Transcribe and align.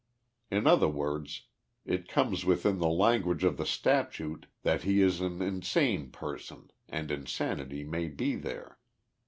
In 0.49 0.65
other 0.65 0.87
words 0.87 1.43
it 1.85 2.07
comes 2.07 2.43
within 2.43 2.79
the 2.79 2.87
language 2.89 3.43
of 3.43 3.57
the 3.57 3.67
statute 3.67 4.47
that 4.63 4.81
he 4.81 4.99
is 4.99 5.21
an 5.21 5.43
insane 5.43 6.09
person 6.09 6.71
and 6.89 7.11
insanity 7.11 7.83
may 7.83 8.07
be 8.07 8.35
there. 8.35 8.79